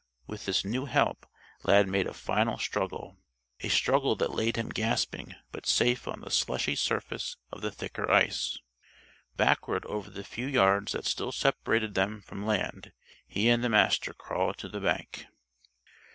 With 0.25 0.45
this 0.47 0.65
new 0.65 0.85
help, 0.85 1.27
Lad 1.61 1.87
made 1.87 2.07
a 2.07 2.13
final 2.15 2.57
struggle 2.57 3.19
a 3.59 3.69
struggle 3.69 4.15
that 4.15 4.33
laid 4.33 4.55
him 4.55 4.69
gasping 4.69 5.35
but 5.51 5.67
safe 5.67 6.07
on 6.07 6.21
the 6.21 6.31
slushy 6.31 6.73
surface 6.73 7.37
of 7.51 7.61
the 7.61 7.69
thicker 7.69 8.09
ice. 8.09 8.57
Backward 9.37 9.85
over 9.85 10.09
the 10.09 10.23
few 10.23 10.47
yards 10.47 10.93
that 10.93 11.05
still 11.05 11.31
separated 11.31 11.93
them 11.93 12.19
from 12.23 12.47
land 12.47 12.93
he 13.27 13.47
and 13.47 13.63
the 13.63 13.69
Master 13.69 14.11
crawled 14.11 14.57
to 14.57 14.69
the 14.69 14.81
bank. 14.81 15.27